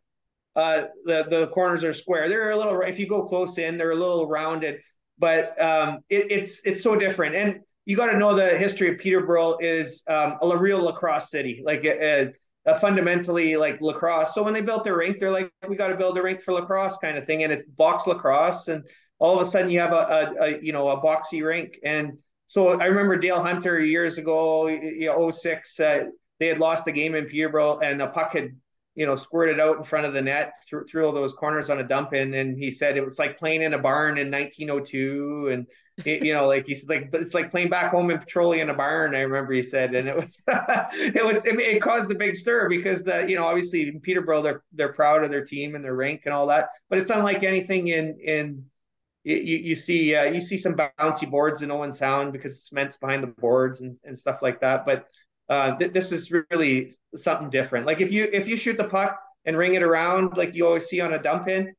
uh, 0.55 0.83
the 1.05 1.25
the 1.29 1.47
corners 1.47 1.83
are 1.83 1.93
square. 1.93 2.29
They're 2.29 2.51
a 2.51 2.57
little 2.57 2.79
if 2.81 2.99
you 2.99 3.07
go 3.07 3.23
close 3.23 3.57
in, 3.57 3.77
they're 3.77 3.91
a 3.91 3.95
little 3.95 4.29
rounded, 4.29 4.79
but 5.17 5.59
um, 5.61 5.99
it, 6.09 6.31
it's 6.31 6.61
it's 6.65 6.83
so 6.83 6.95
different. 6.95 7.35
And 7.35 7.61
you 7.85 7.97
got 7.97 8.11
to 8.11 8.17
know 8.17 8.35
the 8.35 8.57
history 8.57 8.89
of 8.89 8.99
Peterborough 8.99 9.57
is 9.59 10.03
um, 10.07 10.37
a 10.41 10.57
real 10.57 10.83
lacrosse 10.83 11.31
city, 11.31 11.61
like 11.65 11.83
a, 11.83 12.31
a, 12.65 12.79
fundamentally 12.79 13.55
like 13.57 13.81
lacrosse. 13.81 14.33
So 14.33 14.43
when 14.43 14.53
they 14.53 14.61
built 14.61 14.83
their 14.83 14.97
rink, 14.97 15.19
they're 15.19 15.31
like, 15.31 15.51
we 15.67 15.75
got 15.75 15.87
to 15.87 15.97
build 15.97 16.17
a 16.17 16.21
rink 16.21 16.41
for 16.41 16.53
lacrosse 16.53 16.97
kind 16.97 17.17
of 17.17 17.25
thing, 17.25 17.43
and 17.43 17.51
it 17.51 17.75
box 17.75 18.07
lacrosse, 18.07 18.67
and 18.67 18.83
all 19.19 19.35
of 19.35 19.41
a 19.41 19.45
sudden 19.45 19.69
you 19.69 19.79
have 19.79 19.93
a, 19.93 20.35
a, 20.39 20.43
a 20.43 20.61
you 20.61 20.73
know 20.73 20.89
a 20.89 21.01
boxy 21.01 21.45
rink. 21.45 21.79
And 21.83 22.19
so 22.47 22.79
I 22.79 22.85
remember 22.85 23.15
Dale 23.15 23.41
Hunter 23.41 23.79
years 23.79 24.17
ago, 24.17 24.67
you 24.67 25.07
know, 25.07 25.31
06, 25.31 25.79
uh, 25.79 25.99
they 26.39 26.47
had 26.47 26.59
lost 26.59 26.85
the 26.85 26.91
game 26.91 27.15
in 27.15 27.25
Peterborough, 27.25 27.79
and 27.79 28.01
a 28.01 28.07
puck 28.07 28.33
had 28.33 28.51
you 28.95 29.05
know, 29.05 29.15
squirted 29.15 29.59
out 29.59 29.77
in 29.77 29.83
front 29.83 30.05
of 30.05 30.13
the 30.13 30.21
net 30.21 30.53
through, 30.67 30.85
through 30.85 31.05
all 31.05 31.13
those 31.13 31.33
corners 31.33 31.69
on 31.69 31.79
a 31.79 31.87
dump 31.87 32.13
in. 32.13 32.33
And 32.33 32.57
he 32.57 32.71
said 32.71 32.97
it 32.97 33.05
was 33.05 33.19
like 33.19 33.37
playing 33.37 33.61
in 33.61 33.73
a 33.73 33.79
barn 33.79 34.17
in 34.17 34.29
1902. 34.29 35.49
And, 35.51 35.67
it, 36.05 36.25
you 36.25 36.33
know, 36.33 36.47
like 36.47 36.65
he 36.67 36.75
said, 36.75 36.89
like, 36.89 37.11
but 37.11 37.21
it's 37.21 37.33
like 37.33 37.51
playing 37.51 37.69
back 37.69 37.91
home 37.91 38.09
in 38.11 38.19
Petrolia 38.19 38.61
in 38.61 38.69
a 38.69 38.73
barn. 38.73 39.15
I 39.15 39.19
remember 39.19 39.53
he 39.53 39.63
said, 39.63 39.93
and 39.93 40.07
it 40.07 40.15
was, 40.15 40.43
it 40.47 41.25
was, 41.25 41.45
it, 41.45 41.59
it, 41.59 41.81
caused 41.81 42.11
a 42.11 42.15
big 42.15 42.35
stir 42.35 42.69
because 42.69 43.03
the, 43.03 43.25
you 43.27 43.35
know, 43.35 43.45
obviously 43.45 43.83
in 43.83 43.99
Peterborough, 43.99 44.41
they're, 44.41 44.63
they're 44.73 44.93
proud 44.93 45.23
of 45.23 45.31
their 45.31 45.45
team 45.45 45.75
and 45.75 45.83
their 45.83 45.95
rank 45.95 46.23
and 46.25 46.33
all 46.33 46.47
that, 46.47 46.69
but 46.89 46.99
it's 46.99 47.09
unlike 47.09 47.43
anything 47.43 47.87
in, 47.87 48.17
in, 48.19 48.65
you, 49.23 49.35
you 49.35 49.75
see 49.75 50.15
uh, 50.15 50.23
you 50.23 50.41
see 50.41 50.57
some 50.57 50.75
bouncy 50.75 51.29
boards 51.29 51.61
in 51.61 51.69
Owen 51.69 51.93
Sound 51.93 52.33
because 52.33 52.67
cement's 52.67 52.97
behind 52.97 53.21
the 53.21 53.27
boards 53.27 53.81
and, 53.81 53.95
and 54.03 54.17
stuff 54.17 54.39
like 54.41 54.59
that. 54.61 54.85
But 54.85 55.05
uh, 55.47 55.77
th- 55.77 55.93
this 55.93 56.11
is 56.11 56.31
really 56.31 56.91
something 57.15 57.49
different. 57.49 57.85
Like 57.85 58.01
if 58.01 58.11
you 58.11 58.27
if 58.33 58.47
you 58.47 58.57
shoot 58.57 58.77
the 58.77 58.85
puck 58.85 59.19
and 59.45 59.57
ring 59.57 59.75
it 59.75 59.83
around 59.83 60.37
like 60.37 60.55
you 60.55 60.65
always 60.65 60.85
see 60.85 61.01
on 61.01 61.13
a 61.13 61.21
dump 61.21 61.47
in, 61.47 61.73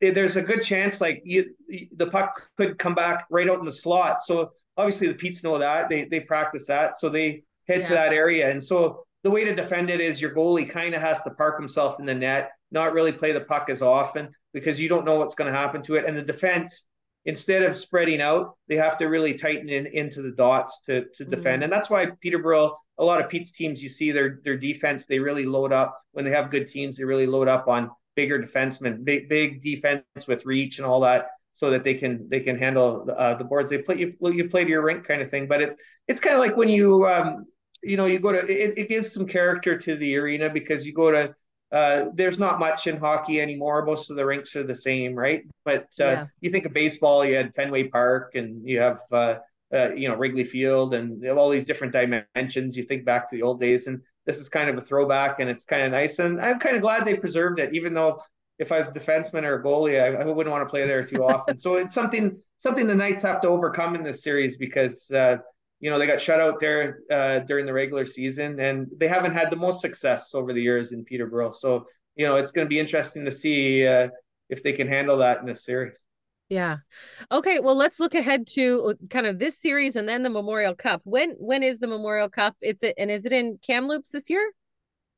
there's 0.00 0.36
a 0.36 0.42
good 0.42 0.62
chance 0.62 1.00
like 1.00 1.22
you 1.24 1.54
the 1.96 2.06
puck 2.06 2.48
could 2.56 2.78
come 2.78 2.94
back 2.94 3.26
right 3.30 3.48
out 3.48 3.58
in 3.58 3.64
the 3.64 3.72
slot. 3.72 4.22
So 4.22 4.52
obviously 4.76 5.08
the 5.08 5.14
Petes 5.14 5.42
know 5.42 5.58
that 5.58 5.88
they 5.88 6.04
they 6.04 6.20
practice 6.20 6.66
that, 6.66 6.98
so 6.98 7.08
they 7.08 7.42
head 7.66 7.80
yeah. 7.80 7.86
to 7.86 7.94
that 7.94 8.12
area. 8.12 8.50
And 8.50 8.62
so 8.62 9.04
the 9.22 9.30
way 9.30 9.44
to 9.44 9.54
defend 9.54 9.90
it 9.90 10.00
is 10.00 10.20
your 10.20 10.34
goalie 10.34 10.68
kind 10.68 10.94
of 10.94 11.00
has 11.00 11.22
to 11.22 11.30
park 11.30 11.58
himself 11.58 11.98
in 11.98 12.06
the 12.06 12.14
net, 12.14 12.52
not 12.70 12.92
really 12.92 13.12
play 13.12 13.32
the 13.32 13.40
puck 13.40 13.68
as 13.70 13.82
often 13.82 14.30
because 14.52 14.78
you 14.78 14.88
don't 14.88 15.04
know 15.04 15.16
what's 15.16 15.34
going 15.34 15.52
to 15.52 15.58
happen 15.58 15.82
to 15.82 15.94
it. 15.94 16.04
And 16.04 16.16
the 16.16 16.22
defense 16.22 16.84
instead 17.26 17.62
of 17.62 17.76
spreading 17.76 18.20
out, 18.20 18.56
they 18.68 18.76
have 18.76 18.96
to 18.96 19.06
really 19.06 19.34
tighten 19.34 19.68
in 19.68 19.86
into 19.86 20.22
the 20.22 20.30
dots 20.30 20.80
to 20.86 21.04
to 21.14 21.24
defend. 21.24 21.56
Mm-hmm. 21.56 21.62
And 21.64 21.72
that's 21.72 21.90
why 21.90 22.06
Peterborough, 22.20 22.76
a 22.98 23.04
lot 23.04 23.20
of 23.20 23.28
Petes 23.28 23.52
teams, 23.52 23.82
you 23.82 23.88
see 23.88 24.12
their 24.12 24.40
their 24.44 24.56
defense, 24.56 25.06
they 25.06 25.18
really 25.18 25.44
load 25.44 25.72
up 25.72 26.00
when 26.12 26.24
they 26.24 26.30
have 26.30 26.50
good 26.50 26.68
teams, 26.68 26.96
they 26.96 27.04
really 27.04 27.26
load 27.26 27.48
up 27.48 27.68
on 27.68 27.90
bigger 28.16 28.38
defensemen, 28.38 29.04
big 29.04 29.28
big 29.28 29.62
defense 29.62 30.02
with 30.26 30.44
reach 30.44 30.78
and 30.78 30.86
all 30.86 31.00
that, 31.00 31.28
so 31.54 31.70
that 31.70 31.84
they 31.84 31.94
can 31.94 32.28
they 32.28 32.40
can 32.40 32.58
handle 32.58 33.08
uh, 33.16 33.34
the 33.34 33.44
boards. 33.44 33.70
They 33.70 33.78
play 33.78 33.96
you 33.98 34.16
you 34.20 34.48
play 34.48 34.64
to 34.64 34.70
your 34.70 34.82
rink 34.82 35.04
kind 35.06 35.22
of 35.22 35.30
thing. 35.30 35.46
But 35.46 35.62
it 35.62 35.80
it's 36.08 36.20
kind 36.20 36.34
of 36.34 36.40
like 36.40 36.56
when 36.56 36.68
you 36.68 37.06
um 37.06 37.46
you 37.82 37.96
know 37.96 38.06
you 38.06 38.18
go 38.18 38.32
to 38.32 38.38
it, 38.38 38.74
it 38.76 38.88
gives 38.88 39.12
some 39.12 39.26
character 39.26 39.78
to 39.78 39.94
the 39.96 40.16
arena 40.16 40.50
because 40.50 40.86
you 40.86 40.92
go 40.92 41.10
to 41.10 41.34
uh, 41.72 42.06
there's 42.14 42.38
not 42.38 42.58
much 42.58 42.86
in 42.86 42.96
hockey 42.96 43.40
anymore. 43.40 43.84
Most 43.84 44.10
of 44.10 44.16
the 44.16 44.24
rinks 44.24 44.54
are 44.54 44.62
the 44.62 44.74
same, 44.74 45.14
right? 45.14 45.42
But 45.64 45.88
uh, 46.00 46.04
yeah. 46.04 46.26
you 46.40 46.50
think 46.50 46.64
of 46.64 46.72
baseball, 46.72 47.24
you 47.24 47.34
had 47.34 47.54
Fenway 47.54 47.88
Park, 47.88 48.34
and 48.34 48.66
you 48.66 48.80
have 48.80 49.00
uh, 49.10 49.36
uh, 49.74 49.92
you 49.92 50.08
know 50.08 50.14
Wrigley 50.14 50.44
Field, 50.44 50.94
and 50.94 51.26
all 51.28 51.50
these 51.50 51.64
different 51.64 51.92
dimensions. 51.92 52.76
You 52.76 52.84
think 52.84 53.04
back 53.04 53.28
to 53.30 53.36
the 53.36 53.42
old 53.42 53.60
days, 53.60 53.88
and 53.88 54.00
this 54.26 54.38
is 54.38 54.48
kind 54.48 54.68
of 54.68 54.76
a 54.76 54.80
throwback, 54.80 55.40
and 55.40 55.48
it's 55.48 55.64
kind 55.64 55.82
of 55.82 55.92
nice. 55.92 56.18
And 56.18 56.40
I'm 56.40 56.58
kind 56.58 56.76
of 56.76 56.82
glad 56.82 57.04
they 57.04 57.14
preserved 57.14 57.60
it, 57.60 57.74
even 57.74 57.94
though 57.94 58.20
if 58.58 58.72
I 58.72 58.78
was 58.78 58.88
a 58.88 58.92
defenseman 58.92 59.44
or 59.44 59.60
a 59.60 59.62
goalie, 59.62 60.02
I, 60.02 60.22
I 60.22 60.24
wouldn't 60.24 60.52
want 60.52 60.66
to 60.66 60.70
play 60.70 60.86
there 60.86 61.04
too 61.04 61.24
often. 61.24 61.58
so 61.58 61.74
it's 61.74 61.94
something 61.94 62.38
something 62.58 62.86
the 62.86 62.94
Knights 62.94 63.22
have 63.22 63.40
to 63.42 63.48
overcome 63.48 63.94
in 63.94 64.02
this 64.02 64.22
series 64.22 64.56
because 64.56 65.10
uh, 65.10 65.36
you 65.80 65.90
know, 65.90 65.98
they 65.98 66.06
got 66.06 66.20
shut 66.20 66.40
out 66.40 66.58
there 66.58 67.00
uh, 67.10 67.40
during 67.40 67.66
the 67.66 67.72
regular 67.72 68.06
season, 68.06 68.58
and 68.60 68.88
they 68.96 69.08
haven't 69.08 69.32
had 69.32 69.50
the 69.50 69.56
most 69.56 69.80
success 69.80 70.34
over 70.34 70.52
the 70.52 70.62
years 70.62 70.92
in 70.92 71.04
Peterborough. 71.04 71.52
So, 71.52 71.86
you 72.14 72.26
know, 72.26 72.36
it's 72.36 72.50
going 72.50 72.64
to 72.64 72.68
be 72.68 72.78
interesting 72.78 73.24
to 73.24 73.32
see 73.32 73.86
uh, 73.86 74.08
if 74.48 74.62
they 74.62 74.72
can 74.72 74.88
handle 74.88 75.18
that 75.18 75.40
in 75.40 75.46
this 75.46 75.64
series. 75.64 75.98
Yeah. 76.48 76.78
Okay. 77.32 77.58
Well, 77.58 77.76
let's 77.76 77.98
look 77.98 78.14
ahead 78.14 78.46
to 78.48 78.90
uh, 78.90 79.06
kind 79.10 79.26
of 79.26 79.38
this 79.38 79.58
series 79.58 79.96
and 79.96 80.08
then 80.08 80.22
the 80.22 80.30
Memorial 80.30 80.74
Cup. 80.74 81.00
When 81.04 81.30
when 81.38 81.62
is 81.62 81.80
the 81.80 81.88
Memorial 81.88 82.28
Cup? 82.28 82.56
It's 82.60 82.82
it, 82.82 82.94
and 82.98 83.10
is 83.10 83.26
it 83.26 83.32
in 83.32 83.58
Kamloops 83.66 84.10
this 84.10 84.30
year? 84.30 84.52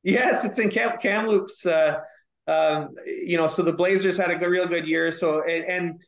Yes, 0.01 0.43
it's 0.43 0.57
in 0.57 0.69
Cam, 0.69 0.97
Kamloops. 0.97 1.65
Uh, 1.65 1.99
um, 2.47 2.95
you 3.05 3.37
know, 3.37 3.47
so 3.47 3.61
the 3.61 3.73
Blazers 3.73 4.17
had 4.17 4.31
a 4.31 4.49
real 4.49 4.65
good 4.65 4.87
year. 4.87 5.11
So 5.11 5.43
and, 5.43 5.65
and 5.65 6.01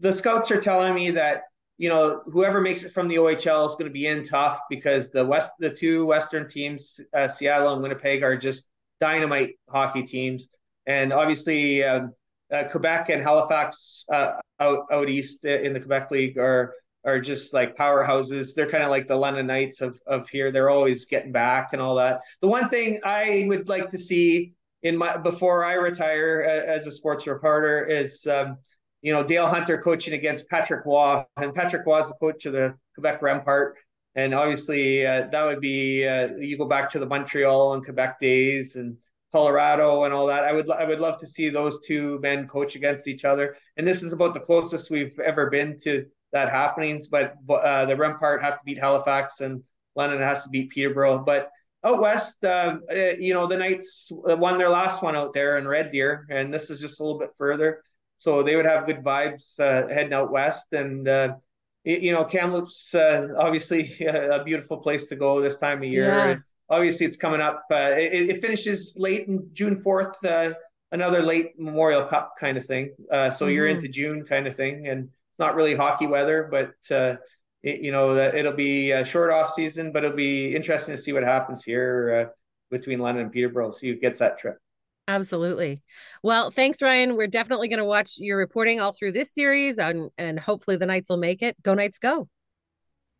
the 0.00 0.12
scouts 0.12 0.50
are 0.50 0.60
telling 0.60 0.94
me 0.94 1.10
that 1.10 1.42
you 1.78 1.88
know, 1.88 2.22
whoever 2.26 2.60
makes 2.60 2.82
it 2.82 2.92
from 2.92 3.06
the 3.06 3.14
OHL 3.14 3.64
is 3.64 3.76
going 3.76 3.84
to 3.84 3.90
be 3.90 4.06
in 4.06 4.24
tough 4.24 4.58
because 4.68 5.10
the 5.10 5.24
west, 5.24 5.50
the 5.60 5.70
two 5.70 6.06
Western 6.06 6.48
teams, 6.48 6.98
uh, 7.16 7.28
Seattle 7.28 7.72
and 7.72 7.82
Winnipeg, 7.82 8.24
are 8.24 8.36
just 8.36 8.68
dynamite 9.00 9.54
hockey 9.70 10.02
teams, 10.02 10.48
and 10.86 11.12
obviously 11.12 11.84
um, 11.84 12.12
uh, 12.52 12.64
Quebec 12.64 13.10
and 13.10 13.22
Halifax 13.22 14.04
uh, 14.12 14.32
out 14.60 14.86
out 14.90 15.08
east 15.08 15.44
in 15.44 15.72
the 15.72 15.80
Quebec 15.80 16.10
League 16.10 16.38
are 16.38 16.74
are 17.04 17.20
just 17.20 17.54
like 17.54 17.76
powerhouses. 17.76 18.54
They're 18.54 18.70
kind 18.70 18.84
of 18.84 18.90
like 18.90 19.06
the 19.06 19.16
London 19.16 19.46
Knights 19.46 19.80
of 19.80 19.98
of 20.06 20.28
here. 20.28 20.50
They're 20.50 20.70
always 20.70 21.04
getting 21.04 21.32
back 21.32 21.68
and 21.72 21.82
all 21.82 21.94
that. 21.96 22.20
The 22.40 22.48
one 22.48 22.68
thing 22.68 23.00
I 23.04 23.44
would 23.46 23.68
like 23.68 23.88
to 23.90 23.98
see 23.98 24.52
in 24.82 24.96
my 24.96 25.16
before 25.16 25.64
I 25.64 25.74
retire 25.74 26.44
uh, 26.46 26.70
as 26.70 26.86
a 26.86 26.92
sports 26.92 27.26
reporter 27.26 27.84
is. 27.86 28.26
Um, 28.26 28.58
you 29.00 29.12
know, 29.12 29.22
Dale 29.22 29.46
Hunter 29.46 29.78
coaching 29.78 30.14
against 30.14 30.48
Patrick 30.48 30.84
Roy, 30.84 31.22
and 31.36 31.54
Patrick 31.54 31.86
Roy 31.86 32.00
is 32.00 32.08
the 32.08 32.14
coach 32.14 32.46
of 32.46 32.52
the 32.52 32.74
Quebec 32.94 33.20
Rempart. 33.20 33.74
And 34.16 34.34
obviously, 34.34 35.06
uh, 35.06 35.28
that 35.30 35.44
would 35.44 35.60
be 35.60 36.04
uh, 36.06 36.30
you 36.36 36.58
go 36.58 36.66
back 36.66 36.90
to 36.90 36.98
the 36.98 37.06
Montreal 37.06 37.74
and 37.74 37.84
Quebec 37.84 38.18
days 38.18 38.74
and 38.74 38.96
Colorado 39.32 40.04
and 40.04 40.14
all 40.14 40.26
that. 40.26 40.44
I 40.44 40.52
would 40.52 40.70
I 40.70 40.84
would 40.84 41.00
love 41.00 41.18
to 41.18 41.26
see 41.26 41.48
those 41.48 41.80
two 41.86 42.18
men 42.20 42.48
coach 42.48 42.76
against 42.76 43.06
each 43.06 43.24
other. 43.24 43.56
And 43.76 43.86
this 43.86 44.02
is 44.02 44.12
about 44.12 44.34
the 44.34 44.40
closest 44.40 44.90
we've 44.90 45.18
ever 45.20 45.50
been 45.50 45.78
to 45.80 46.06
that 46.32 46.50
happenings. 46.50 47.08
But 47.08 47.34
uh, 47.48 47.84
the 47.86 47.94
Rempart 47.94 48.42
have 48.42 48.58
to 48.58 48.64
beat 48.64 48.78
Halifax, 48.78 49.40
and 49.40 49.62
London 49.94 50.20
has 50.20 50.44
to 50.44 50.48
beat 50.48 50.70
Peterborough. 50.70 51.24
But 51.24 51.50
out 51.84 52.00
west, 52.00 52.42
uh, 52.44 52.78
uh, 52.90 52.94
you 53.18 53.34
know, 53.34 53.46
the 53.46 53.56
Knights 53.56 54.10
won 54.12 54.58
their 54.58 54.68
last 54.68 55.02
one 55.02 55.14
out 55.14 55.32
there 55.32 55.58
in 55.58 55.68
Red 55.68 55.90
Deer, 55.90 56.26
and 56.30 56.52
this 56.52 56.70
is 56.70 56.80
just 56.80 57.00
a 57.00 57.04
little 57.04 57.18
bit 57.18 57.30
further. 57.38 57.82
So 58.18 58.42
they 58.42 58.56
would 58.56 58.66
have 58.66 58.86
good 58.86 59.04
vibes 59.04 59.58
uh, 59.60 59.86
heading 59.88 60.12
out 60.12 60.32
west. 60.32 60.66
And, 60.72 61.06
uh, 61.06 61.36
you 61.84 62.12
know, 62.12 62.24
Kamloops, 62.24 62.94
uh, 62.94 63.28
obviously 63.38 63.92
a 64.00 64.42
beautiful 64.44 64.78
place 64.78 65.06
to 65.06 65.16
go 65.16 65.40
this 65.40 65.56
time 65.56 65.78
of 65.78 65.88
year. 65.88 66.04
Yeah. 66.04 66.36
Obviously, 66.70 67.06
it's 67.06 67.16
coming 67.16 67.40
up. 67.40 67.64
Uh, 67.70 67.92
it, 67.96 68.30
it, 68.30 68.42
finishes 68.42 68.94
late 68.96 69.26
in 69.26 69.48
June 69.52 69.82
4th. 69.82 70.22
Uh, 70.24 70.54
another 70.92 71.22
late 71.22 71.58
Memorial 71.58 72.04
Cup 72.04 72.34
kind 72.38 72.56
of 72.56 72.64
thing. 72.64 72.94
Uh, 73.10 73.30
so 73.30 73.46
mm-hmm. 73.46 73.54
you're 73.54 73.66
into 73.66 73.88
June 73.88 74.24
kind 74.24 74.46
of 74.46 74.56
thing, 74.56 74.86
and 74.88 75.04
it's 75.04 75.38
not 75.38 75.54
really 75.54 75.74
hockey 75.74 76.06
weather, 76.06 76.48
but 76.50 76.74
uh, 76.94 77.16
it, 77.62 77.80
you 77.80 77.92
know 77.92 78.14
that 78.14 78.34
it'll 78.34 78.52
be 78.52 78.92
a 78.92 79.04
short 79.04 79.30
off 79.30 79.52
season, 79.52 79.92
but 79.92 80.04
it'll 80.04 80.16
be 80.16 80.54
interesting 80.54 80.94
to 80.94 81.00
see 81.00 81.12
what 81.12 81.22
happens 81.22 81.62
here 81.62 82.28
uh, 82.28 82.32
between 82.70 82.98
London 82.98 83.24
and 83.24 83.32
Peterborough. 83.32 83.72
See 83.72 83.88
who 83.88 83.96
gets 83.96 84.20
that 84.20 84.38
trip. 84.38 84.58
Absolutely. 85.06 85.82
Well, 86.22 86.50
thanks, 86.50 86.82
Ryan. 86.82 87.16
We're 87.16 87.28
definitely 87.28 87.68
going 87.68 87.78
to 87.78 87.84
watch 87.84 88.18
your 88.18 88.36
reporting 88.36 88.78
all 88.78 88.92
through 88.92 89.12
this 89.12 89.32
series, 89.32 89.78
and 89.78 90.10
and 90.18 90.38
hopefully 90.38 90.76
the 90.76 90.86
Knights 90.86 91.10
will 91.10 91.16
make 91.16 91.42
it. 91.42 91.60
Go 91.62 91.74
Knights, 91.74 91.98
go! 91.98 92.28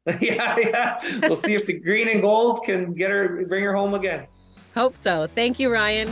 yeah, 0.20 0.56
yeah. 0.58 1.20
We'll 1.22 1.36
see 1.36 1.54
if 1.54 1.66
the 1.66 1.74
green 1.74 2.08
and 2.08 2.22
gold 2.22 2.62
can 2.64 2.94
get 2.94 3.10
her, 3.10 3.44
bring 3.46 3.64
her 3.64 3.74
home 3.74 3.94
again. 3.94 4.26
Hope 4.74 4.96
so. 4.96 5.26
Thank 5.26 5.58
you, 5.58 5.72
Ryan. 5.72 6.08